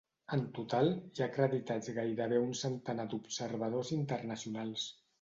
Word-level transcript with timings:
En 0.35 0.45
total, 0.57 0.89
hi 1.17 1.23
ha 1.25 1.27
acreditats 1.33 1.93
gairebé 1.99 2.41
un 2.49 2.57
centenar 2.65 3.09
d’observadors 3.15 3.97
internacionals. 4.03 4.93